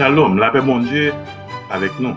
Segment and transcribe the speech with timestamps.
[0.00, 1.12] Shalom, la paix, mon Dieu,
[1.70, 2.16] avec nous.